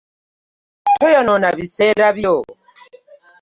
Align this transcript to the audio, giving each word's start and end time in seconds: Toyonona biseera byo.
Toyonona 0.97 1.47
biseera 1.57 2.07
byo. 2.17 2.35